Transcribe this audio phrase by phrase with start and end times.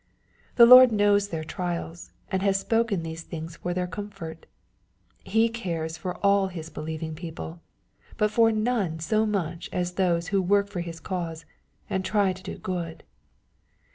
[0.55, 4.47] The Lord knows their trials, and has spoken these things for their comfort.
[5.23, 7.61] He cares for all His beUeving people,
[8.17, 11.45] but for none so much as those who work for His cause,
[11.87, 13.03] and try to do good.